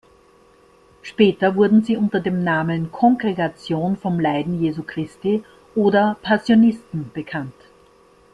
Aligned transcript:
Später 1.03 1.55
wurde 1.55 1.81
sie 1.83 1.95
unter 1.95 2.21
dem 2.21 2.43
Namen 2.43 2.91
„Kongregation 2.91 3.97
vom 3.97 4.19
Leiden 4.19 4.59
Jesu 4.59 4.81
Christi“ 4.81 5.43
oder 5.75 6.17
„Passionisten“ 6.23 7.11
bekannt. 7.13 7.53